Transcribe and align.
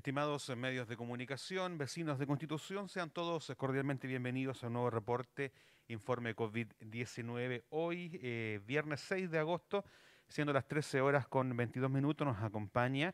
Estimados 0.00 0.48
medios 0.56 0.88
de 0.88 0.96
comunicación, 0.96 1.76
vecinos 1.76 2.18
de 2.18 2.26
Constitución, 2.26 2.88
sean 2.88 3.10
todos 3.10 3.52
cordialmente 3.58 4.06
bienvenidos 4.06 4.64
a 4.64 4.68
un 4.68 4.72
nuevo 4.72 4.88
reporte 4.88 5.52
Informe 5.88 6.34
COVID-19. 6.34 7.64
Hoy, 7.68 8.18
eh, 8.22 8.60
viernes 8.66 9.02
6 9.02 9.30
de 9.30 9.38
agosto, 9.38 9.84
siendo 10.26 10.54
las 10.54 10.66
13 10.66 11.02
horas 11.02 11.28
con 11.28 11.54
22 11.54 11.90
minutos, 11.90 12.26
nos 12.26 12.42
acompaña 12.42 13.12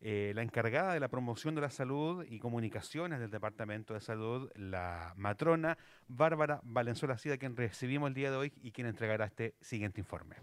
eh, 0.00 0.30
la 0.32 0.42
encargada 0.42 0.94
de 0.94 1.00
la 1.00 1.08
promoción 1.08 1.56
de 1.56 1.62
la 1.62 1.70
salud 1.70 2.24
y 2.28 2.38
comunicaciones 2.38 3.18
del 3.18 3.32
Departamento 3.32 3.94
de 3.94 4.00
Salud, 4.00 4.48
la 4.54 5.14
matrona 5.16 5.76
Bárbara 6.06 6.60
Valenzuela 6.62 7.18
Sida, 7.18 7.36
quien 7.36 7.56
recibimos 7.56 8.06
el 8.06 8.14
día 8.14 8.30
de 8.30 8.36
hoy 8.36 8.52
y 8.62 8.70
quien 8.70 8.86
entregará 8.86 9.24
este 9.24 9.56
siguiente 9.60 10.00
informe. 10.00 10.36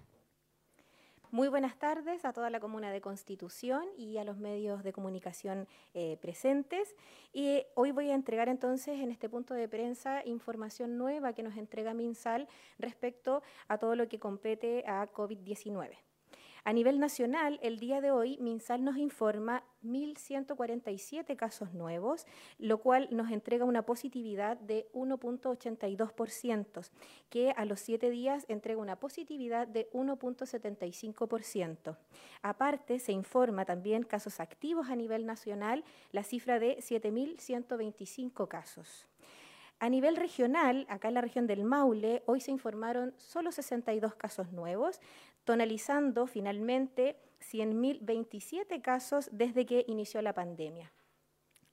Muy 1.32 1.48
buenas 1.48 1.78
tardes 1.78 2.24
a 2.24 2.34
toda 2.34 2.50
la 2.50 2.60
comuna 2.60 2.92
de 2.92 3.02
Constitución 3.02 3.86
y 3.98 4.18
a 4.18 4.24
los 4.24 4.38
medios 4.38 4.84
de 4.84 4.94
comunicación 4.94 5.68
eh, 5.94 6.18
presentes. 6.22 6.96
Y 7.34 7.64
hoy 7.74 7.92
voy 7.92 8.12
a 8.12 8.16
entregar 8.16 8.48
entonces 8.48 9.00
en 9.00 9.12
este 9.12 9.28
punto 9.28 9.54
de 9.54 9.68
prensa 9.68 10.24
información 10.26 10.98
nueva 10.98 11.34
que 11.34 11.44
nos 11.44 11.58
entrega 11.58 11.94
MinSal 11.94 12.48
respecto 12.78 13.42
a 13.68 13.78
todo 13.78 13.96
lo 13.96 14.08
que 14.08 14.20
compete 14.20 14.84
a 14.88 15.08
COVID-19. 15.12 15.98
A 16.68 16.74
nivel 16.74 17.00
nacional, 17.00 17.60
el 17.62 17.78
día 17.78 18.02
de 18.02 18.10
hoy, 18.10 18.40
MinSal 18.40 18.84
nos 18.84 18.98
informa 18.98 19.64
1.147 19.84 21.36
casos 21.36 21.76
nuevos, 21.76 22.26
lo 22.58 22.80
cual 22.80 23.08
nos 23.12 23.30
entrega 23.30 23.66
una 23.66 23.84
positividad 23.84 24.58
de 24.58 24.88
1.82%, 24.92 26.90
que 27.30 27.52
a 27.52 27.66
los 27.66 27.82
siete 27.82 28.10
días 28.10 28.46
entrega 28.48 28.82
una 28.82 28.96
positividad 28.96 29.68
de 29.68 29.92
1.75%. 29.92 31.98
Aparte, 32.42 32.98
se 32.98 33.12
informa 33.12 33.66
también 33.66 34.02
casos 34.02 34.40
activos 34.40 34.90
a 34.90 34.96
nivel 34.96 35.28
nacional, 35.28 35.84
la 36.12 36.24
cifra 36.24 36.58
de 36.58 36.78
7.125 36.78 38.48
casos. 38.48 39.06
A 39.80 39.90
nivel 39.90 40.16
regional, 40.16 40.86
acá 40.90 41.10
en 41.10 41.16
la 41.16 41.22
región 41.22 41.48
del 41.48 41.66
Maule, 41.66 42.24
hoy 42.26 42.40
se 42.40 42.50
informaron 42.50 43.14
solo 43.18 43.52
62 43.52 44.16
casos 44.16 44.54
nuevos, 44.54 45.02
tonalizando 45.46 46.28
finalmente 46.28 47.18
100.027 47.40 48.82
casos 48.82 49.30
desde 49.32 49.66
que 49.66 49.86
inició 49.88 50.22
la 50.22 50.34
pandemia. 50.34 50.92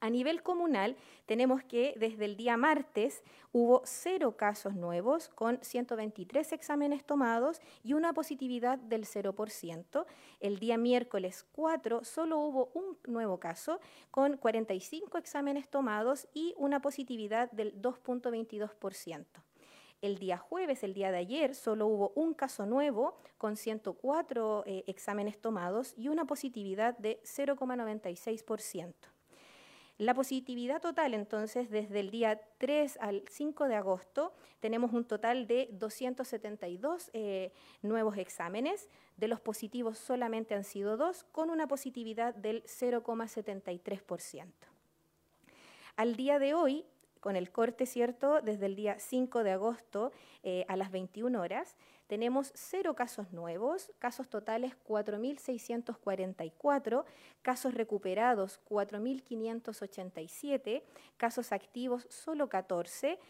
A 0.02 0.10
nivel 0.10 0.42
comunal, 0.42 0.96
tenemos 1.26 1.62
que 1.62 1.94
desde 1.96 2.24
el 2.24 2.36
día 2.36 2.56
martes 2.56 3.22
hubo 3.52 3.82
cero 3.84 4.36
casos 4.36 4.74
nuevos 4.74 5.28
con 5.28 5.60
123 5.62 6.52
exámenes 6.52 7.04
tomados 7.04 7.60
y 7.84 7.92
una 7.92 8.12
positividad 8.12 8.80
del 8.80 9.06
0%. 9.06 10.04
El 10.40 10.58
día 10.58 10.76
miércoles 10.76 11.46
4 11.52 12.02
solo 12.02 12.40
hubo 12.40 12.72
un 12.74 12.98
nuevo 13.06 13.38
caso 13.38 13.78
con 14.10 14.38
45 14.38 15.18
exámenes 15.18 15.68
tomados 15.68 16.26
y 16.34 16.52
una 16.56 16.82
positividad 16.82 17.48
del 17.52 17.80
2.22%. 17.80 19.24
El 20.02 20.18
día 20.18 20.36
jueves, 20.36 20.82
el 20.82 20.94
día 20.94 21.12
de 21.12 21.18
ayer, 21.18 21.54
solo 21.54 21.86
hubo 21.86 22.12
un 22.16 22.34
caso 22.34 22.66
nuevo 22.66 23.14
con 23.38 23.56
104 23.56 24.64
eh, 24.66 24.84
exámenes 24.88 25.40
tomados 25.40 25.94
y 25.96 26.08
una 26.08 26.24
positividad 26.24 26.98
de 26.98 27.20
0,96%. 27.22 28.92
La 29.98 30.14
positividad 30.14 30.80
total, 30.80 31.14
entonces, 31.14 31.70
desde 31.70 32.00
el 32.00 32.10
día 32.10 32.40
3 32.58 32.98
al 33.00 33.22
5 33.30 33.68
de 33.68 33.76
agosto, 33.76 34.32
tenemos 34.58 34.92
un 34.92 35.04
total 35.04 35.46
de 35.46 35.68
272 35.70 37.10
eh, 37.12 37.52
nuevos 37.82 38.16
exámenes. 38.16 38.88
De 39.16 39.28
los 39.28 39.40
positivos 39.40 39.98
solamente 39.98 40.56
han 40.56 40.64
sido 40.64 40.96
dos, 40.96 41.22
con 41.30 41.48
una 41.48 41.69
positividad 41.69 42.34
del 42.34 42.64
0,73%. 42.64 44.46
Al 45.94 46.16
día 46.16 46.40
de 46.40 46.54
hoy, 46.54 46.86
con 47.22 47.36
el 47.36 47.50
corte, 47.52 47.86
¿cierto? 47.86 48.42
Desde 48.42 48.66
el 48.66 48.74
día 48.74 48.98
5 48.98 49.44
de 49.44 49.52
agosto 49.52 50.10
eh, 50.42 50.64
a 50.66 50.76
las 50.76 50.90
21 50.90 51.40
horas, 51.40 51.76
tenemos 52.08 52.50
cero 52.54 52.96
casos 52.96 53.32
nuevos, 53.32 53.92
casos 54.00 54.28
totales 54.28 54.72
4.644, 54.86 57.04
casos 57.40 57.74
recuperados 57.74 58.60
4.587, 58.68 60.82
casos 61.16 61.52
activos 61.52 62.08
solo 62.10 62.48
14 62.48 63.20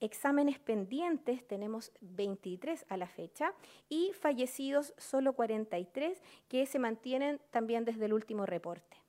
exámenes 0.00 0.58
pendientes 0.58 1.46
tenemos 1.46 1.92
23 2.00 2.86
a 2.88 2.96
la 2.96 3.06
fecha 3.06 3.52
y 3.88 4.12
fallecidos 4.18 4.94
solo 4.96 5.34
43 5.34 6.20
que 6.48 6.66
se 6.66 6.78
mantienen 6.78 7.40
también 7.50 7.84
desde 7.84 8.06
el 8.06 8.14
último 8.14 8.46
reporte. 8.46 8.99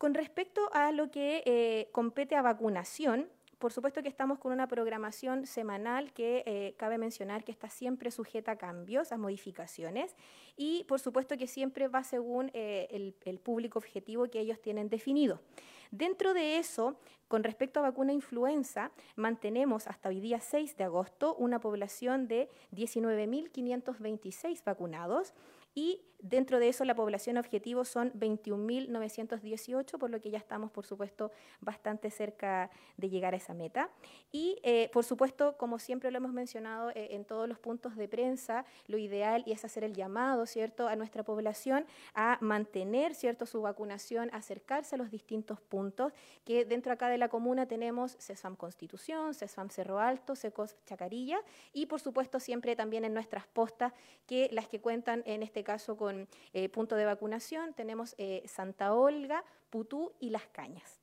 Con 0.00 0.14
respecto 0.14 0.70
a 0.72 0.92
lo 0.92 1.10
que 1.10 1.42
eh, 1.44 1.90
compete 1.92 2.34
a 2.34 2.40
vacunación, 2.40 3.28
por 3.58 3.70
supuesto 3.70 4.02
que 4.02 4.08
estamos 4.08 4.38
con 4.38 4.50
una 4.50 4.66
programación 4.66 5.46
semanal 5.46 6.14
que 6.14 6.42
eh, 6.46 6.74
cabe 6.78 6.96
mencionar 6.96 7.44
que 7.44 7.52
está 7.52 7.68
siempre 7.68 8.10
sujeta 8.10 8.52
a 8.52 8.56
cambios, 8.56 9.12
a 9.12 9.18
modificaciones, 9.18 10.16
y 10.56 10.84
por 10.84 11.00
supuesto 11.00 11.36
que 11.36 11.46
siempre 11.46 11.88
va 11.88 12.02
según 12.02 12.50
eh, 12.54 12.88
el, 12.90 13.14
el, 13.26 13.38
público 13.40 13.78
objetivo 13.78 14.24
que 14.30 14.40
ellos 14.40 14.58
tienen 14.62 14.88
definido. 14.88 15.42
Dentro 15.90 16.32
de 16.32 16.56
eso, 16.56 16.96
con 17.28 17.44
respecto 17.44 17.80
a 17.80 17.82
vacuna 17.82 18.14
influenza, 18.14 18.92
mantenemos 19.16 19.86
hasta 19.86 20.08
hoy 20.08 20.20
día 20.20 20.40
6 20.40 20.78
de 20.78 20.84
agosto 20.84 21.34
una 21.34 21.60
población 21.60 22.26
de 22.26 22.48
19.526 22.72 24.64
vacunados 24.64 25.34
y 25.74 26.00
dentro 26.22 26.58
de 26.58 26.68
eso 26.68 26.84
la 26.84 26.94
población 26.94 27.36
objetivo 27.36 27.84
son 27.84 28.12
21.918, 28.12 29.98
por 29.98 30.10
lo 30.10 30.20
que 30.20 30.30
ya 30.30 30.38
estamos, 30.38 30.70
por 30.70 30.86
supuesto, 30.86 31.30
bastante 31.60 32.10
cerca 32.10 32.70
de 32.96 33.08
llegar 33.08 33.34
a 33.34 33.36
esa 33.36 33.54
meta. 33.54 33.90
Y, 34.32 34.58
eh, 34.62 34.90
por 34.92 35.04
supuesto, 35.04 35.56
como 35.56 35.78
siempre 35.78 36.10
lo 36.10 36.18
hemos 36.18 36.32
mencionado 36.32 36.90
eh, 36.90 37.08
en 37.10 37.24
todos 37.24 37.48
los 37.48 37.58
puntos 37.58 37.96
de 37.96 38.08
prensa, 38.08 38.64
lo 38.86 38.98
ideal 38.98 39.42
y 39.46 39.52
es 39.52 39.64
hacer 39.64 39.84
el 39.84 39.94
llamado, 39.94 40.46
¿cierto?, 40.46 40.88
a 40.88 40.96
nuestra 40.96 41.22
población 41.22 41.86
a 42.14 42.38
mantener, 42.40 43.14
¿cierto?, 43.14 43.46
su 43.46 43.62
vacunación, 43.62 44.30
acercarse 44.32 44.94
a 44.94 44.98
los 44.98 45.10
distintos 45.10 45.60
puntos, 45.60 46.12
que 46.44 46.64
dentro 46.64 46.92
acá 46.92 47.08
de 47.08 47.18
la 47.18 47.28
comuna 47.28 47.66
tenemos 47.66 48.16
CESFAM 48.18 48.56
Constitución, 48.56 49.34
CESFAM 49.34 49.70
Cerro 49.70 49.98
Alto, 49.98 50.34
SECOS 50.34 50.76
Chacarilla 50.84 51.40
y, 51.72 51.86
por 51.86 52.00
supuesto, 52.00 52.40
siempre 52.40 52.76
también 52.76 53.04
en 53.04 53.14
nuestras 53.14 53.46
postas, 53.46 53.92
que 54.26 54.48
las 54.52 54.68
que 54.68 54.80
cuentan 54.80 55.22
en 55.26 55.42
este 55.42 55.64
caso 55.64 55.96
con 55.96 56.09
eh, 56.52 56.68
punto 56.68 56.96
de 56.96 57.04
vacunación, 57.04 57.74
tenemos 57.74 58.14
eh, 58.18 58.42
Santa 58.46 58.94
Olga, 58.94 59.44
Putú 59.70 60.12
y 60.20 60.30
Las 60.30 60.46
Cañas. 60.48 61.00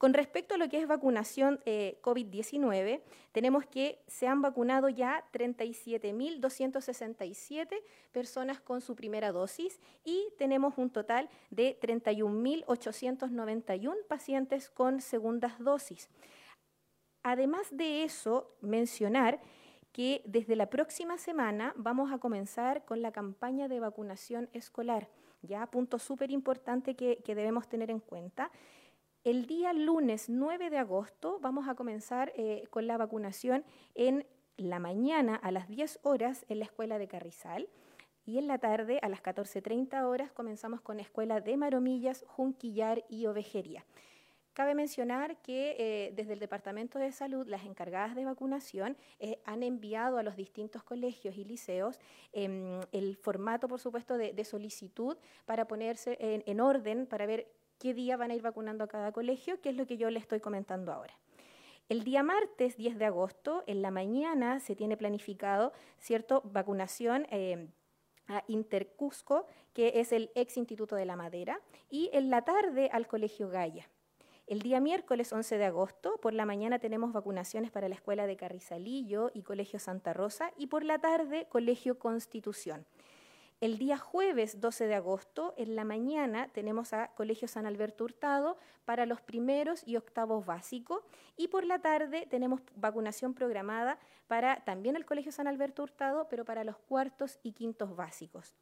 Con 0.00 0.14
respecto 0.14 0.54
a 0.54 0.56
lo 0.56 0.68
que 0.70 0.80
es 0.80 0.88
vacunación 0.88 1.60
eh, 1.66 1.98
COVID-19, 2.00 3.02
tenemos 3.32 3.66
que 3.66 4.02
se 4.06 4.26
han 4.26 4.40
vacunado 4.40 4.88
ya 4.88 5.26
37.267 5.30 7.68
personas 8.10 8.60
con 8.60 8.80
su 8.80 8.96
primera 8.96 9.30
dosis 9.30 9.78
y 10.02 10.28
tenemos 10.38 10.78
un 10.78 10.88
total 10.88 11.28
de 11.50 11.78
31.891 11.78 14.06
pacientes 14.08 14.70
con 14.70 15.02
segundas 15.02 15.58
dosis. 15.58 16.08
Además 17.22 17.66
de 17.70 18.04
eso, 18.04 18.56
mencionar 18.62 19.42
que 19.92 20.22
desde 20.24 20.56
la 20.56 20.70
próxima 20.70 21.18
semana 21.18 21.72
vamos 21.76 22.12
a 22.12 22.18
comenzar 22.18 22.84
con 22.84 23.02
la 23.02 23.12
campaña 23.12 23.68
de 23.68 23.80
vacunación 23.80 24.48
escolar. 24.52 25.08
Ya, 25.42 25.66
punto 25.66 25.98
súper 25.98 26.30
importante 26.30 26.94
que, 26.94 27.22
debemos 27.26 27.68
tener 27.68 27.90
en 27.90 28.00
cuenta. 28.00 28.50
El 29.24 29.46
día 29.46 29.72
lunes 29.72 30.28
9 30.28 30.70
de 30.70 30.78
agosto 30.78 31.38
vamos 31.40 31.68
a 31.68 31.74
comenzar 31.74 32.32
eh, 32.36 32.64
con 32.70 32.86
la 32.86 32.96
vacunación 32.96 33.64
en 33.94 34.26
la 34.56 34.78
mañana 34.78 35.36
a 35.36 35.50
las 35.50 35.68
10 35.68 36.00
horas 36.02 36.44
en 36.48 36.58
la 36.58 36.66
escuela 36.66 36.98
de 36.98 37.08
Carrizal 37.08 37.68
y 38.24 38.38
en 38.38 38.46
la 38.46 38.58
tarde 38.58 38.98
a 39.02 39.08
las 39.08 39.22
14.30 39.22 40.04
horas 40.04 40.32
comenzamos 40.32 40.80
con 40.80 40.96
la 40.96 41.02
escuela 41.02 41.40
de 41.40 41.56
Maromillas, 41.56 42.24
Junquillar 42.28 43.04
y 43.08 43.26
Ovejería. 43.26 43.84
Cabe 44.52 44.74
mencionar 44.74 45.36
que 45.42 45.76
eh, 45.78 46.12
desde 46.16 46.32
el 46.32 46.40
Departamento 46.40 46.98
de 46.98 47.12
Salud 47.12 47.46
las 47.46 47.64
encargadas 47.64 48.16
de 48.16 48.24
vacunación 48.24 48.96
eh, 49.20 49.40
han 49.44 49.62
enviado 49.62 50.18
a 50.18 50.24
los 50.24 50.34
distintos 50.34 50.82
colegios 50.82 51.36
y 51.36 51.44
liceos 51.44 52.00
em, 52.32 52.80
el 52.90 53.16
formato, 53.16 53.68
por 53.68 53.78
supuesto, 53.78 54.18
de, 54.18 54.44
solicitud 54.44 55.16
para 55.44 55.68
ponerse 55.68 56.16
en, 56.20 56.60
orden, 56.60 57.06
para 57.06 57.26
ver 57.26 57.46
qué 57.78 57.94
día 57.94 58.16
van 58.16 58.32
a 58.32 58.34
ir 58.34 58.42
vacunando 58.42 58.82
a 58.82 58.88
cada 58.88 59.12
colegio, 59.12 59.60
que 59.60 59.68
es 59.68 59.76
lo 59.76 59.86
que 59.86 59.96
yo 59.96 60.10
le 60.10 60.18
estoy 60.18 60.40
comentando 60.40 60.92
ahora. 60.92 61.16
El 61.88 62.02
día 62.02 62.24
martes 62.24 62.76
10 62.76 62.98
de 62.98 63.04
agosto, 63.04 63.62
en 63.68 63.82
la 63.82 63.92
mañana, 63.92 64.58
se 64.58 64.74
tiene 64.74 64.96
planificado, 64.96 65.72
¿cierto?, 65.98 66.40
vacunación 66.44 67.26
em, 67.30 67.70
a 68.26 68.42
Intercusco, 68.48 69.46
que 69.74 70.00
es 70.00 70.10
el 70.10 70.30
ex 70.34 70.56
Instituto 70.56 70.96
de 70.96 71.04
la 71.04 71.14
Madera, 71.14 71.60
y 71.88 72.10
en 72.12 72.30
la 72.30 72.42
tarde 72.42 72.88
al 72.92 73.06
Colegio 73.06 73.48
Gaya. 73.48 73.88
El 74.50 74.62
día 74.62 74.80
miércoles 74.80 75.32
11 75.32 75.58
de 75.58 75.64
agosto, 75.66 76.16
por 76.16 76.34
la 76.34 76.44
mañana 76.44 76.80
tenemos 76.80 77.12
vacunaciones 77.12 77.70
para 77.70 77.88
la 77.88 77.94
Escuela 77.94 78.26
de 78.26 78.36
Carrizalillo 78.36 79.30
y 79.32 79.42
Colegio 79.42 79.78
Santa 79.78 80.12
Rosa 80.12 80.50
y 80.56 80.66
por 80.66 80.82
la 80.82 80.98
tarde 80.98 81.46
Colegio 81.48 82.00
Constitución. 82.00 82.84
El 83.60 83.78
día 83.78 83.96
jueves 83.96 84.60
12 84.60 84.88
de 84.88 84.96
agosto, 84.96 85.54
en 85.56 85.76
la 85.76 85.84
mañana, 85.84 86.48
tenemos 86.48 86.92
a 86.94 87.12
Colegio 87.14 87.46
San 87.46 87.64
Alberto 87.64 88.02
Hurtado 88.02 88.58
para 88.84 89.06
los 89.06 89.20
primeros 89.20 89.86
y 89.86 89.94
octavos 89.94 90.44
básicos 90.44 91.04
y 91.36 91.46
por 91.46 91.64
la 91.64 91.78
tarde 91.78 92.26
tenemos 92.28 92.60
vacunación 92.74 93.34
programada 93.34 94.00
para 94.26 94.64
también 94.64 94.96
el 94.96 95.06
Colegio 95.06 95.30
San 95.30 95.46
Alberto 95.46 95.84
Hurtado, 95.84 96.26
pero 96.28 96.44
para 96.44 96.64
los 96.64 96.76
cuartos 96.76 97.38
y 97.44 97.52
quintos 97.52 97.94
básicos. 97.94 98.56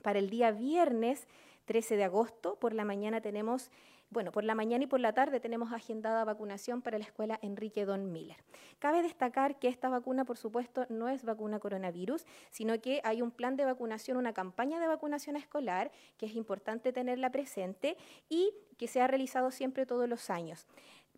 Para 0.00 0.18
el 0.18 0.30
día 0.30 0.50
viernes 0.50 1.28
13 1.66 1.96
de 1.96 2.04
agosto, 2.04 2.58
por 2.58 2.72
la 2.72 2.84
mañana 2.84 3.20
tenemos 3.20 3.70
bueno, 4.10 4.32
por 4.32 4.44
la 4.44 4.54
mañana 4.54 4.84
y 4.84 4.86
por 4.86 5.00
la 5.00 5.12
tarde 5.12 5.40
tenemos 5.40 5.72
agendada 5.72 6.24
vacunación 6.24 6.80
para 6.80 6.98
la 6.98 7.04
escuela 7.04 7.38
Enrique 7.42 7.84
Don 7.84 8.12
Miller. 8.12 8.36
Cabe 8.78 9.02
destacar 9.02 9.58
que 9.58 9.68
esta 9.68 9.88
vacuna, 9.88 10.24
por 10.24 10.36
supuesto, 10.36 10.86
no 10.88 11.08
es 11.08 11.24
vacuna 11.24 11.58
coronavirus, 11.58 12.24
sino 12.50 12.80
que 12.80 13.00
hay 13.04 13.20
un 13.20 13.30
plan 13.30 13.56
de 13.56 13.64
vacunación, 13.64 14.16
una 14.16 14.32
campaña 14.32 14.78
de 14.80 14.86
vacunación 14.86 15.36
escolar, 15.36 15.90
que 16.16 16.26
es 16.26 16.36
importante 16.36 16.92
tenerla 16.92 17.30
presente 17.30 17.96
y 18.28 18.52
que 18.78 18.88
se 18.88 19.00
ha 19.00 19.06
realizado 19.06 19.50
siempre 19.50 19.86
todos 19.86 20.08
los 20.08 20.30
años. 20.30 20.66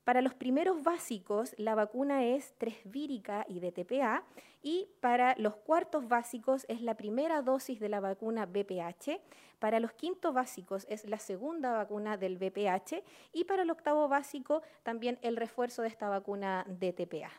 Para 0.08 0.22
los 0.22 0.32
primeros 0.32 0.82
básicos, 0.82 1.54
la 1.58 1.74
vacuna 1.74 2.24
es 2.24 2.54
3 2.56 2.76
vírica 2.86 3.44
y 3.46 3.60
DTPA, 3.60 4.24
y 4.62 4.88
para 5.00 5.34
los 5.36 5.56
cuartos 5.56 6.08
básicos 6.08 6.64
es 6.70 6.80
la 6.80 6.94
primera 6.94 7.42
dosis 7.42 7.78
de 7.78 7.90
la 7.90 8.00
vacuna 8.00 8.46
BPH, 8.46 9.20
para 9.58 9.80
los 9.80 9.92
quintos 9.92 10.32
básicos 10.32 10.86
es 10.88 11.04
la 11.04 11.18
segunda 11.18 11.72
vacuna 11.72 12.16
del 12.16 12.38
BPH 12.38 13.04
y 13.34 13.44
para 13.44 13.64
el 13.64 13.70
octavo 13.70 14.08
básico 14.08 14.62
también 14.82 15.18
el 15.20 15.36
refuerzo 15.36 15.82
de 15.82 15.88
esta 15.88 16.08
vacuna 16.08 16.64
DTPA. 16.66 17.30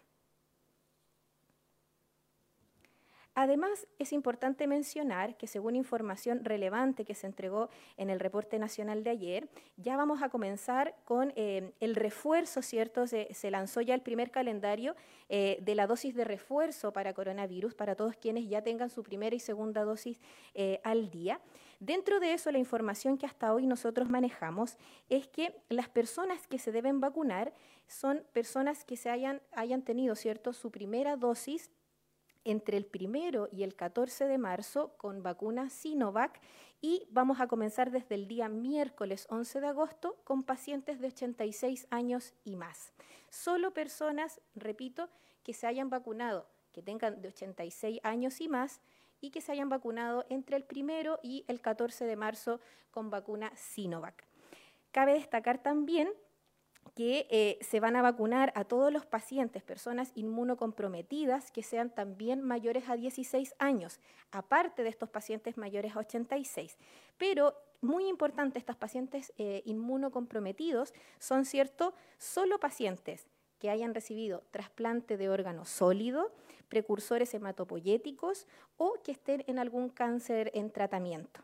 Además, 3.41 3.87
es 3.99 4.11
importante 4.11 4.67
mencionar 4.67 5.37
que 5.37 5.47
según 5.47 5.77
información 5.77 6.43
relevante 6.43 7.05
que 7.05 7.15
se 7.15 7.25
entregó 7.25 7.69
en 7.95 8.09
el 8.09 8.19
reporte 8.19 8.59
nacional 8.59 9.01
de 9.01 9.11
ayer, 9.11 9.49
ya 9.77 9.95
vamos 9.95 10.21
a 10.21 10.27
comenzar 10.27 10.93
con 11.05 11.31
eh, 11.37 11.71
el 11.79 11.95
refuerzo, 11.95 12.61
¿cierto? 12.61 13.07
Se, 13.07 13.29
lanzó 13.49 13.79
ya 13.79 13.95
el 13.95 14.01
primer 14.01 14.29
calendario 14.29 14.93
eh, 15.29 15.57
de 15.61 15.73
la 15.73 15.87
dosis 15.87 16.15
de 16.15 16.25
refuerzo 16.25 16.91
para 16.91 17.13
coronavirus, 17.13 17.75
para 17.75 17.95
todos 17.95 18.17
quienes 18.17 18.49
ya 18.49 18.61
tengan 18.61 18.89
su 18.89 19.03
primera 19.03 19.33
y 19.33 19.39
segunda 19.39 19.85
dosis 19.85 20.19
eh, 20.53 20.81
al 20.83 21.09
día. 21.09 21.39
Dentro 21.79 22.19
de 22.19 22.33
eso, 22.33 22.51
la 22.51 22.57
información 22.57 23.17
que 23.17 23.25
hasta 23.25 23.53
hoy 23.53 23.67
nosotros 23.67 24.09
manejamos 24.09 24.75
es 25.07 25.29
que 25.29 25.55
las 25.69 25.87
personas 25.87 26.45
que 26.45 26.59
se 26.59 26.73
deben 26.73 26.99
vacunar 26.99 27.53
son 27.87 28.21
personas 28.33 28.83
que 28.83 28.97
se 28.97 29.09
hayan, 29.09 29.41
hayan 29.53 29.81
tenido, 29.81 30.15
¿cierto?, 30.15 30.51
su 30.51 30.71
primera 30.71 31.15
dosis 31.15 31.71
entre 32.45 32.77
el 32.77 32.85
primero 32.85 33.49
y 33.51 33.63
el 33.63 33.75
14 33.75 34.25
de 34.25 34.37
marzo 34.37 34.95
con 34.97 35.23
vacuna 35.23 35.69
Sinovac 35.69 36.39
y 36.81 37.07
vamos 37.11 37.41
a 37.41 37.47
comenzar 37.47 37.91
desde 37.91 38.15
el 38.15 38.27
día 38.27 38.49
miércoles 38.49 39.27
11 39.29 39.61
de 39.61 39.67
agosto 39.67 40.17
con 40.23 40.43
pacientes 40.43 40.99
de 40.99 41.07
86 41.07 41.87
años 41.89 42.33
y 42.43 42.55
más. 42.55 42.93
Solo 43.29 43.73
personas, 43.73 44.41
repito, 44.55 45.09
que 45.43 45.53
se 45.53 45.67
hayan 45.67 45.89
vacunado, 45.89 46.47
que 46.71 46.81
tengan 46.81 47.21
de 47.21 47.27
86 47.29 47.99
años 48.03 48.39
y 48.41 48.47
más 48.47 48.81
y 49.21 49.31
que 49.31 49.41
se 49.41 49.51
hayan 49.51 49.69
vacunado 49.69 50.25
entre 50.29 50.55
el 50.55 50.63
primero 50.63 51.19
y 51.21 51.43
el 51.47 51.61
14 51.61 52.05
de 52.05 52.15
marzo 52.15 52.59
con 52.91 53.09
vacuna 53.09 53.51
Sinovac. 53.55 54.25
Cabe 54.91 55.13
destacar 55.13 55.61
también 55.61 56.09
que 56.95 57.27
eh, 57.29 57.57
se 57.61 57.79
van 57.79 57.95
a 57.95 58.01
vacunar 58.01 58.51
a 58.55 58.63
todos 58.63 58.91
los 58.91 59.05
pacientes, 59.05 59.63
personas 59.63 60.11
inmunocomprometidas, 60.15 61.51
que 61.51 61.63
sean 61.63 61.89
también 61.89 62.41
mayores 62.41 62.89
a 62.89 62.95
16 62.95 63.55
años, 63.59 63.99
aparte 64.31 64.83
de 64.83 64.89
estos 64.89 65.09
pacientes 65.09 65.57
mayores 65.57 65.95
a 65.95 65.99
86. 65.99 66.77
Pero 67.17 67.55
muy 67.81 68.07
importante, 68.07 68.59
estos 68.59 68.75
pacientes 68.75 69.33
eh, 69.37 69.61
inmunocomprometidos 69.65 70.93
son, 71.17 71.45
cierto, 71.45 71.93
solo 72.17 72.59
pacientes 72.59 73.27
que 73.59 73.69
hayan 73.69 73.93
recibido 73.93 74.43
trasplante 74.51 75.17
de 75.17 75.29
órgano 75.29 75.65
sólido, 75.65 76.31
precursores 76.69 77.33
hematopoyéticos 77.33 78.47
o 78.77 78.93
que 79.03 79.11
estén 79.11 79.43
en 79.47 79.59
algún 79.59 79.89
cáncer 79.89 80.51
en 80.53 80.71
tratamiento. 80.71 81.41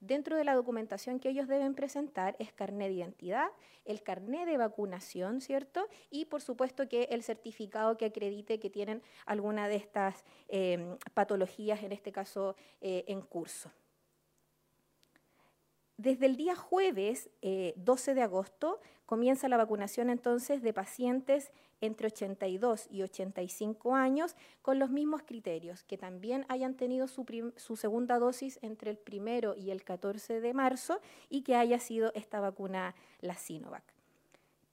Dentro 0.00 0.36
de 0.36 0.44
la 0.44 0.54
documentación 0.54 1.18
que 1.18 1.30
ellos 1.30 1.48
deben 1.48 1.74
presentar 1.74 2.36
es 2.38 2.52
carné 2.52 2.88
de 2.88 2.94
identidad, 2.94 3.48
el 3.84 4.02
carné 4.02 4.46
de 4.46 4.56
vacunación, 4.56 5.40
¿cierto? 5.40 5.88
Y 6.10 6.26
por 6.26 6.40
supuesto 6.40 6.88
que 6.88 7.04
el 7.10 7.24
certificado 7.24 7.96
que 7.96 8.06
acredite 8.06 8.60
que 8.60 8.70
tienen 8.70 9.02
alguna 9.26 9.66
de 9.66 9.76
estas 9.76 10.24
em, 10.48 10.96
patologías, 11.14 11.82
en 11.82 11.92
este 11.92 12.12
caso 12.12 12.54
eh, 12.80 13.04
en 13.08 13.22
curso. 13.22 13.72
Desde 15.98 16.26
el 16.26 16.36
día 16.36 16.54
jueves 16.54 17.28
12 17.42 18.10
eh, 18.10 18.14
de 18.14 18.22
agosto 18.22 18.80
comienza 19.04 19.48
la 19.48 19.56
vacunación 19.56 20.10
entonces 20.10 20.62
de 20.62 20.72
pacientes 20.72 21.50
entre 21.80 22.06
82 22.06 22.86
y 22.88 23.02
85 23.02 23.96
años 23.96 24.36
con 24.62 24.78
los 24.78 24.90
mismos 24.90 25.22
criterios, 25.22 25.82
que 25.82 25.98
también 25.98 26.46
hayan 26.48 26.74
tenido 26.76 27.08
su, 27.08 27.76
segunda 27.76 28.20
dosis 28.20 28.60
entre 28.62 28.92
el 28.92 28.96
primero 28.96 29.56
y 29.56 29.72
el 29.72 29.82
14 29.82 30.40
de 30.40 30.54
marzo 30.54 31.00
y 31.28 31.42
que 31.42 31.56
haya 31.56 31.80
sido 31.80 32.12
esta 32.14 32.38
vacuna, 32.38 32.94
la 33.20 33.34
Sinovac. 33.34 33.97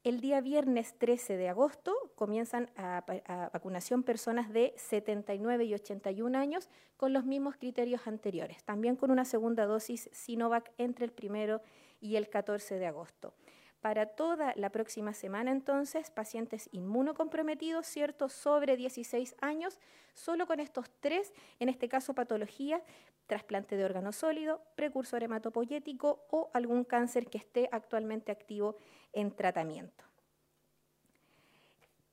El 0.05 0.21
día 0.21 0.39
viernes 0.39 0.93
13 1.00 1.35
de 1.35 1.50
agosto 1.50 1.95
comienzan 2.13 2.69
a, 2.77 3.03
vacunación 3.51 4.03
personas 4.03 4.53
de 4.53 4.71
79 4.77 5.65
y 5.65 5.74
81 5.74 6.38
años 6.38 6.69
con 6.95 7.12
los 7.12 7.25
mismos 7.25 7.55
criterios 7.55 8.05
anteriores, 8.05 8.63
también 8.63 8.97
con 8.97 9.09
una 9.09 9.25
segunda 9.25 9.65
dosis 9.65 10.07
Sinovac 10.13 10.71
entre 10.77 11.05
el 11.05 11.12
primero 11.12 11.63
y 12.01 12.17
el 12.17 12.29
14 12.29 12.77
de 12.77 12.85
agosto 12.85 13.33
para 13.86 14.08
toda 14.08 14.51
la 14.56 14.72
próxima 14.72 15.13
semana 15.13 15.51
entonces 15.51 16.10
pacientes 16.10 16.70
inmunocomprometidos, 16.72 17.86
¿cierto? 17.86 18.30
Sobre 18.30 18.77
16 18.77 19.36
años, 19.42 19.80
solo 20.15 20.48
con 20.48 20.60
estos 20.60 20.89
tres, 21.01 21.32
en 21.60 21.70
este 21.70 21.88
caso 21.88 22.15
patologías, 22.15 22.82
trasplante 23.27 23.77
de 23.77 23.86
órgano 23.86 24.12
sólido, 24.12 24.60
precursor 24.75 25.22
hematopoyético 25.22 26.25
o 26.32 26.50
algún 26.56 26.84
cáncer 26.84 27.27
que 27.27 27.38
esté 27.38 27.70
actualmente 27.72 28.32
activo 28.32 28.75
en 29.13 29.30
tratamiento. 29.30 30.04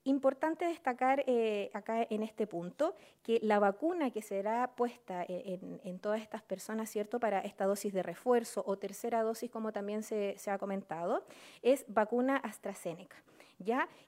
Importante 0.05 0.65
destacar 0.65 1.23
eh, 1.27 1.71
acá 1.75 2.07
en 2.11 2.25
este 2.25 2.47
punto 2.49 2.97
que 3.23 3.39
la 3.43 3.61
vacuna 3.61 4.11
que 4.11 4.21
será 4.21 4.75
puesta 4.75 5.23
e, 5.29 5.61
en, 5.85 5.99
todas 6.01 6.21
estas 6.21 6.43
personas, 6.43 6.91
¿cierto?, 6.91 7.21
para 7.21 7.41
esta 7.41 7.67
dosis 7.67 7.93
de 7.93 8.03
refuerzo 8.03 8.65
o 8.67 8.77
tercera 8.77 9.23
dosis, 9.23 9.49
como 9.51 9.73
también 9.73 10.03
se, 10.03 10.35
se 10.39 10.51
ha 10.51 10.59
comentado, 10.59 11.25
es 11.63 11.85
vacuna 11.87 12.37
AstraZeneca. 12.37 13.17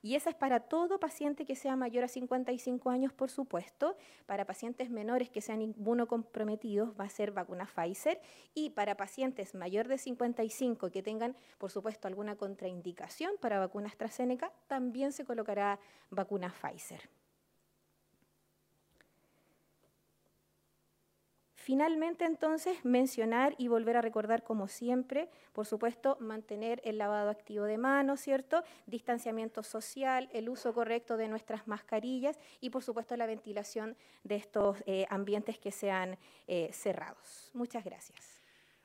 Y 0.03 0.15
esa 0.15 0.31
es 0.31 0.37
para 0.37 0.61
todo 0.61 0.99
paciente 0.99 1.45
que 1.45 1.57
sea 1.57 1.77
mayor 1.77 2.05
a 2.05 2.09
55 2.09 2.91
años, 2.91 3.13
por 3.13 3.31
supuesto. 3.31 3.97
Para 4.27 4.45
pacientes 4.45 4.91
menores 4.91 5.31
que 5.31 5.41
sean 5.41 5.63
inmunocomprometidos 5.63 6.95
va 6.99 7.05
a 7.05 7.09
ser 7.09 7.31
vacuna 7.33 7.67
Pfizer. 7.67 8.21
Y 8.55 8.71
para 8.71 8.97
pacientes 8.97 9.55
mayor 9.55 9.89
de 9.89 9.99
55 9.99 10.91
que 10.91 11.03
tengan, 11.03 11.37
por 11.59 11.71
supuesto, 11.71 12.09
alguna 12.09 12.37
contraindicación 12.37 13.33
para 13.41 13.59
vacuna 13.59 13.89
AstraZeneca, 13.89 14.53
también 14.67 15.13
se 15.13 15.25
colocará 15.25 15.79
vacuna 16.11 16.53
Pfizer. 16.61 17.09
Finalmente, 21.65 22.27
entonces, 22.27 22.77
mencionar 22.85 23.55
y 23.57 23.69
volver 23.69 23.97
a 23.97 24.03
recordar, 24.03 24.43
como 24.43 24.69
siempre, 24.69 25.31
por 25.55 25.65
supuesto, 25.65 26.19
mantener 26.21 26.83
el 26.85 26.99
lavado 26.99 27.31
activo 27.31 27.65
de 27.65 27.79
manos, 27.79 28.21
¿cierto? 28.21 28.63
Distanciamiento 28.85 29.63
social, 29.63 30.29
el 30.35 30.51
uso 30.51 30.75
correcto 30.75 31.17
de 31.17 31.27
nuestras 31.27 31.67
mascarillas 31.67 32.39
y, 32.61 32.69
por 32.69 32.83
supuesto, 32.83 33.17
la 33.17 33.25
ventilación 33.25 33.97
de 34.25 34.37
estos 34.37 34.85
eh, 34.85 35.07
ambientes 35.09 35.59
que 35.59 35.73
sean 35.73 36.19
eh, 36.49 36.69
cerrados. 36.71 37.51
Muchas 37.55 37.83
gracias. 37.83 38.43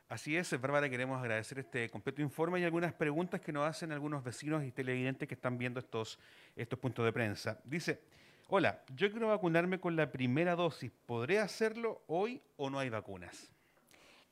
Así 0.07 0.37
es, 0.37 0.49
Bárbara, 0.61 0.89
queremos 0.89 1.19
agradecer 1.19 1.59
este 1.59 1.89
completo 1.89 2.21
informe 2.21 2.61
y 2.61 2.63
algunas 2.63 2.93
preguntas 2.93 3.41
que 3.41 3.51
nos 3.51 3.67
hacen 3.67 3.91
algunos 3.91 4.23
vecinos 4.23 4.63
y 4.63 4.71
televidentes 4.71 5.27
que 5.27 5.35
están 5.35 5.57
viendo 5.57 5.81
estos, 5.81 6.17
estos 6.55 6.79
puntos 6.79 7.03
de 7.03 7.11
prensa. 7.11 7.59
Dice, 7.65 7.99
Hola, 8.51 8.81
yo 8.95 9.11
quiero 9.11 9.27
vacunarme 9.27 9.79
con 9.79 9.95
la 9.95 10.11
primera 10.11 10.55
dosis. 10.55 10.91
¿Podré 11.05 11.37
hacerlo 11.37 12.01
hoy 12.07 12.41
o 12.57 12.71
no 12.71 12.79
hay 12.79 12.89
vacunas? 12.89 13.53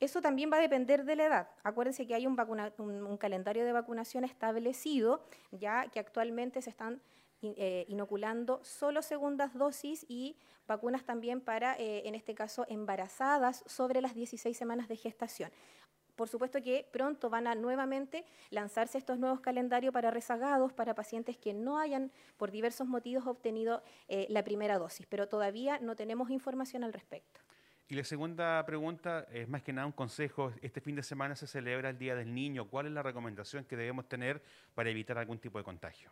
Eso 0.00 0.20
también 0.20 0.50
va 0.52 0.56
a 0.56 0.60
depender 0.60 1.04
de 1.04 1.14
la 1.14 1.26
edad. 1.26 1.48
Acuérdense 1.62 2.04
que 2.04 2.16
hay 2.16 2.26
un, 2.26 2.36
calendario 3.16 3.64
de 3.64 3.70
vacunación 3.70 4.24
establecido, 4.24 5.22
ya 5.52 5.86
que 5.86 6.00
actualmente 6.00 6.60
se 6.62 6.70
están 6.70 7.00
eh, 7.42 7.84
inoculando 7.86 8.58
solo 8.64 9.02
segundas 9.02 9.54
dosis 9.54 10.04
y 10.08 10.36
vacunas 10.66 11.04
también 11.04 11.40
para, 11.40 11.76
eh, 11.78 12.02
en 12.08 12.16
este 12.16 12.34
caso, 12.34 12.66
embarazadas 12.68 13.62
sobre 13.66 14.00
las 14.00 14.16
16 14.16 14.56
semanas 14.56 14.88
de 14.88 14.96
gestación 14.96 15.52
por 16.18 16.28
supuesto 16.28 16.60
que 16.60 16.84
pronto 16.90 17.30
van 17.30 17.46
a 17.46 17.54
nuevamente 17.54 18.24
lanzarse 18.50 18.98
estos 18.98 19.20
nuevos 19.20 19.40
calendarios 19.40 19.92
para 19.94 20.10
rezagados, 20.10 20.72
para 20.72 20.92
pacientes 20.94 21.36
que 21.38 21.54
no 21.54 21.78
hayan 21.78 22.10
por 22.36 22.50
diversos 22.50 22.88
motivos 22.88 23.24
obtenido 23.26 23.84
eh, 24.08 24.26
la 24.28 24.42
primera 24.42 24.78
dosis, 24.78 25.06
pero 25.06 25.28
todavía 25.28 25.78
no 25.78 25.94
tenemos 25.94 26.28
información 26.30 26.82
al 26.82 26.92
respecto. 26.92 27.40
Y 27.86 27.94
la 27.94 28.02
segunda 28.02 28.66
pregunta 28.66 29.26
es 29.30 29.48
más 29.48 29.62
que 29.62 29.72
nada 29.72 29.86
un 29.86 29.92
consejo. 29.92 30.52
Este 30.60 30.80
fin 30.80 30.96
de 30.96 31.04
semana 31.04 31.36
se 31.36 31.46
celebra 31.46 31.88
el 31.88 31.98
Día 31.98 32.16
del 32.16 32.34
Niño. 32.34 32.68
¿Cuál 32.68 32.86
es 32.86 32.92
la 32.92 33.02
recomendación 33.02 33.64
que 33.64 33.76
debemos 33.76 34.08
tener 34.08 34.42
para 34.74 34.90
evitar 34.90 35.16
algún 35.18 35.38
tipo 35.38 35.56
de 35.56 35.64
contagio? 35.64 36.10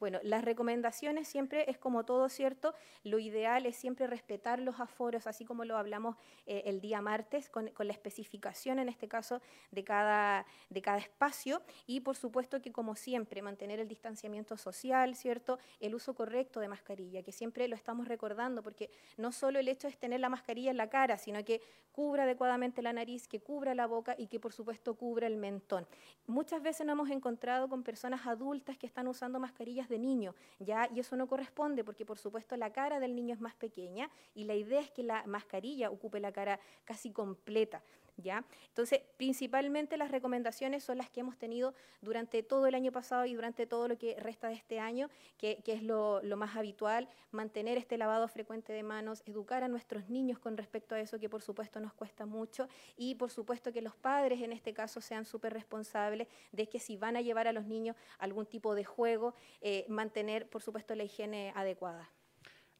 Bueno, 0.00 0.18
las 0.22 0.44
recomendaciones 0.44 1.28
siempre 1.28 1.70
es 1.70 1.78
como 1.78 2.04
todo, 2.04 2.28
¿cierto? 2.28 2.74
Lo 3.04 3.18
ideal 3.18 3.64
es 3.66 3.76
siempre 3.76 4.06
respetar 4.06 4.58
los 4.58 4.80
aforos, 4.80 5.26
así 5.26 5.44
como 5.44 5.64
lo 5.64 5.76
hablamos 5.76 6.16
eh, 6.46 6.62
el 6.66 6.80
día 6.80 7.00
martes, 7.00 7.48
con, 7.48 7.70
la 7.78 7.92
especificación 7.92 8.78
en 8.78 8.88
este 8.88 9.08
caso 9.08 9.40
de 9.70 9.84
cada, 9.84 10.46
de 10.70 10.82
cada 10.82 10.98
espacio 10.98 11.62
y 11.86 12.00
por 12.00 12.16
supuesto 12.16 12.60
que 12.60 12.72
como 12.72 12.96
siempre 12.96 13.42
mantener 13.42 13.78
el 13.78 13.88
distanciamiento 13.88 14.56
social, 14.56 15.14
¿cierto? 15.14 15.58
El 15.80 15.94
uso 15.94 16.14
correcto 16.14 16.60
de 16.60 16.68
mascarilla, 16.68 17.22
que 17.22 17.32
siempre 17.32 17.68
lo 17.68 17.76
estamos 17.76 18.08
recordando, 18.08 18.62
porque 18.62 18.90
no 19.16 19.32
solo 19.32 19.58
el 19.58 19.68
hecho 19.68 19.88
es 19.88 19.98
tener 19.98 20.20
la 20.20 20.28
mascarilla 20.28 20.70
en 20.70 20.76
la 20.76 20.88
cara, 20.88 21.18
sino 21.18 21.44
que 21.44 21.60
cubra 21.92 22.24
adecuadamente 22.24 22.82
la 22.82 22.92
nariz, 22.92 23.28
que 23.28 23.40
cubra 23.40 23.74
la 23.74 23.86
boca 23.86 24.16
y 24.18 24.26
que 24.26 24.40
por 24.40 24.52
supuesto 24.52 24.94
cubra 24.96 25.28
el 25.28 25.36
mentón. 25.36 25.86
Muchas 26.26 26.60
veces 26.62 26.84
nos 26.84 26.94
hemos 26.94 27.10
encontrado 27.10 27.68
con 27.68 27.84
personas 27.84 28.26
adultas 28.26 28.76
que 28.76 28.86
están 28.86 29.06
usando 29.06 29.38
mascarillas 29.38 29.83
de 29.88 29.98
niño, 29.98 30.34
¿ya? 30.58 30.88
Y 30.94 31.00
eso 31.00 31.16
no 31.16 31.26
corresponde 31.26 31.84
porque, 31.84 32.04
por 32.04 32.18
supuesto, 32.18 32.56
la 32.56 32.72
cara 32.72 33.00
del 33.00 33.14
niño 33.14 33.34
es 33.34 33.40
más 33.40 33.54
pequeña 33.54 34.10
y 34.34 34.44
la 34.44 34.54
idea 34.54 34.80
es 34.80 34.90
que 34.90 35.02
la 35.02 35.24
mascarilla 35.26 35.90
ocupe 35.90 36.20
la 36.20 36.32
cara 36.32 36.60
casi 36.84 37.10
completa. 37.10 37.82
¿Ya? 38.16 38.44
Entonces, 38.68 39.00
principalmente 39.16 39.96
las 39.96 40.10
recomendaciones 40.10 40.84
son 40.84 40.98
las 40.98 41.10
que 41.10 41.20
hemos 41.20 41.36
tenido 41.36 41.74
durante 42.00 42.44
todo 42.44 42.68
el 42.68 42.76
año 42.76 42.92
pasado 42.92 43.26
y 43.26 43.34
durante 43.34 43.66
todo 43.66 43.88
lo 43.88 43.98
que 43.98 44.14
resta 44.20 44.48
de 44.48 44.54
este 44.54 44.78
año, 44.78 45.10
que, 45.36 45.60
es 45.66 45.82
lo, 45.82 46.22
más 46.36 46.54
habitual, 46.56 47.08
mantener 47.32 47.76
este 47.76 47.98
lavado 47.98 48.28
frecuente 48.28 48.72
de 48.72 48.84
manos, 48.84 49.22
educar 49.26 49.64
a 49.64 49.68
nuestros 49.68 50.08
niños 50.08 50.38
con 50.38 50.56
respecto 50.56 50.94
a 50.94 51.00
eso, 51.00 51.18
que 51.18 51.28
por 51.28 51.42
supuesto 51.42 51.80
nos 51.80 51.92
cuesta 51.92 52.24
mucho, 52.24 52.68
y 52.96 53.16
por 53.16 53.30
supuesto 53.30 53.72
que 53.72 53.82
los 53.82 53.96
padres 53.96 54.40
en 54.42 54.52
este 54.52 54.72
caso 54.72 55.00
sean 55.00 55.24
súper 55.24 55.52
responsables 55.52 56.28
de 56.52 56.68
que 56.68 56.78
si 56.78 56.96
van 56.96 57.16
a 57.16 57.20
llevar 57.20 57.48
a 57.48 57.52
los 57.52 57.66
niños 57.66 57.96
algún 58.18 58.46
tipo 58.46 58.76
de 58.76 58.84
juego, 58.84 59.34
eh, 59.60 59.86
mantener 59.88 60.48
por 60.48 60.62
supuesto 60.62 60.94
la 60.94 61.02
higiene 61.02 61.52
adecuada. 61.56 62.10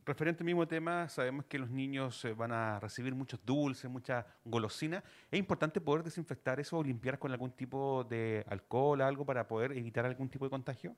Referente 0.06 0.42
al 0.42 0.46
mismo 0.46 0.68
tema, 0.68 1.08
sabemos 1.08 1.46
que 1.46 1.58
los 1.58 1.70
niños 1.70 2.22
eh, 2.26 2.34
van 2.34 2.52
a 2.52 2.78
recibir 2.78 3.14
muchos 3.14 3.40
dulces, 3.44 3.90
mucha 3.90 4.26
golosina. 4.44 5.02
¿Es 5.30 5.38
importante 5.38 5.80
poder 5.80 6.02
desinfectar 6.02 6.60
eso 6.60 6.76
o 6.76 6.82
limpiar 6.82 7.18
con 7.18 7.32
algún 7.32 7.52
tipo 7.52 8.04
de 8.04 8.44
alcohol, 8.48 9.00
algo 9.00 9.24
para 9.24 9.48
poder 9.48 9.72
evitar 9.72 10.04
algún 10.04 10.28
tipo 10.28 10.44
de 10.44 10.50
contagio? 10.50 10.94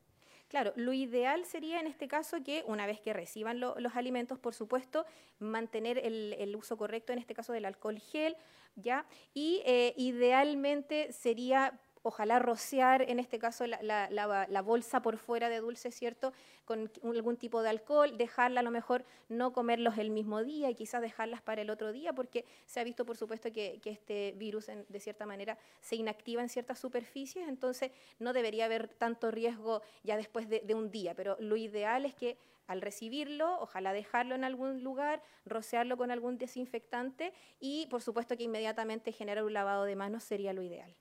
Claro, 0.48 0.72
lo 0.76 0.92
ideal 0.92 1.44
sería 1.44 1.80
en 1.80 1.86
este 1.86 2.08
caso 2.08 2.42
que 2.42 2.64
una 2.66 2.86
vez 2.86 3.00
que 3.00 3.12
reciban 3.12 3.60
los 3.60 3.96
alimentos, 3.96 4.38
por 4.38 4.54
supuesto, 4.54 5.04
mantener 5.38 5.98
el, 5.98 6.54
uso 6.56 6.76
correcto, 6.76 7.12
en 7.12 7.18
este 7.20 7.34
caso 7.34 7.52
del 7.52 7.64
alcohol 7.64 7.98
gel, 7.98 8.36
¿ya? 8.76 9.06
Y 9.34 9.62
eh, 9.66 9.94
idealmente 9.96 11.12
sería 11.12 11.80
ojalá 12.06 12.38
rociar, 12.38 13.02
en 13.02 13.18
este 13.18 13.40
caso, 13.40 13.66
la, 13.66 14.62
bolsa 14.64 15.02
por 15.02 15.18
fuera 15.18 15.48
de 15.48 15.58
dulce, 15.58 15.90
¿cierto? 15.90 16.32
Con 16.64 16.88
algún 17.02 17.36
tipo 17.36 17.62
de 17.62 17.70
alcohol, 17.70 18.16
dejarla 18.16 18.60
a 18.60 18.62
lo 18.62 18.70
mejor 18.70 19.04
no 19.28 19.52
comerlos 19.52 19.98
el 19.98 20.10
mismo 20.10 20.44
día 20.44 20.70
y 20.70 20.76
quizás 20.76 21.02
dejarlas 21.02 21.42
para 21.42 21.62
el 21.62 21.70
otro 21.70 21.90
día, 21.90 22.12
porque 22.12 22.44
se 22.64 22.78
ha 22.78 22.84
visto, 22.84 23.04
por 23.04 23.16
supuesto, 23.16 23.52
que, 23.52 23.80
este 23.84 24.34
virus, 24.36 24.66
de 24.66 25.00
cierta 25.00 25.26
manera, 25.26 25.58
se 25.80 25.96
inactiva 25.96 26.42
en 26.42 26.48
ciertas 26.48 26.78
superficies, 26.78 27.48
entonces 27.48 27.90
no 28.20 28.32
debería 28.32 28.66
haber 28.66 28.86
tanto 28.86 29.32
riesgo 29.32 29.82
ya 30.04 30.16
después 30.16 30.48
de, 30.48 30.60
de 30.60 30.74
un 30.74 30.92
día, 30.92 31.14
pero 31.14 31.36
lo 31.40 31.56
ideal 31.56 32.04
es 32.04 32.14
que 32.14 32.38
al 32.68 32.82
recibirlo, 32.82 33.60
ojalá 33.60 33.92
dejarlo 33.92 34.36
en 34.36 34.44
algún 34.44 34.84
lugar, 34.84 35.22
rociarlo 35.44 35.96
con 35.96 36.12
algún 36.12 36.38
desinfectante 36.38 37.32
y 37.58 37.86
por 37.86 38.00
supuesto 38.00 38.36
que 38.36 38.44
inmediatamente 38.44 39.10
generar 39.10 39.44
un 39.44 39.52
lavado 39.52 39.84
de 39.84 39.96
manos 39.96 40.22
sería 40.22 40.52
lo 40.52 40.62
ideal. 40.62 40.94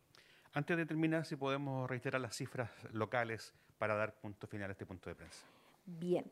Antes 0.56 0.78
de 0.78 0.86
terminar, 0.86 1.26
si 1.26 1.36
podemos 1.36 1.90
reiterar 1.90 2.22
las 2.22 2.34
cifras 2.34 2.72
locales 2.94 3.54
para 3.78 3.94
dar 3.94 4.14
punto 4.14 4.48
final 4.48 4.70
a 4.70 4.72
este 4.72 4.86
punto 4.86 5.10
de 5.10 5.16
prensa. 5.16 5.46
Bien, 5.86 6.32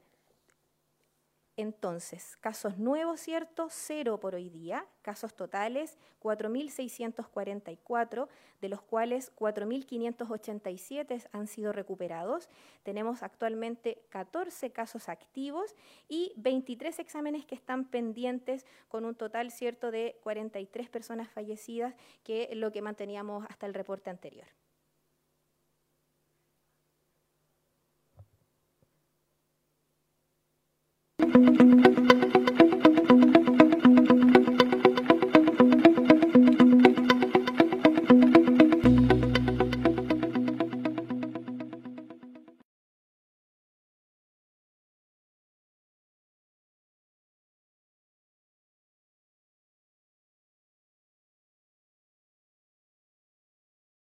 entonces, 1.56 2.36
casos 2.38 2.80
nuevos, 2.80 3.20
¿cierto? 3.20 3.68
Cero 3.70 4.20
por 4.20 4.34
hoy 4.34 4.50
día. 4.50 4.88
Casos 5.04 5.36
totales, 5.36 6.00
4.644, 6.22 8.28
de 8.60 8.70
los 8.70 8.82
cuales 8.82 9.32
4.587 9.36 11.28
han 11.32 11.48
sido 11.48 11.72
recuperados. 11.72 12.50
Tenemos 12.82 13.22
actualmente 13.22 14.02
14 14.10 14.72
casos 14.72 15.10
activos 15.10 15.76
y 16.10 16.34
23 16.38 16.98
exámenes 16.98 17.46
que 17.46 17.54
están 17.54 17.86
pendientes 17.86 18.66
con 18.88 19.06
un 19.06 19.14
total, 19.14 19.52
¿cierto?, 19.52 19.92
de 19.92 20.18
43 20.24 20.90
personas 20.90 21.30
fallecidas, 21.30 21.94
que 22.24 22.48
es 22.50 22.58
lo 22.58 22.72
que 22.72 22.82
manteníamos 22.82 23.46
hasta 23.48 23.68
el 23.68 23.76
reporte 23.76 24.10
anterior. 24.10 24.48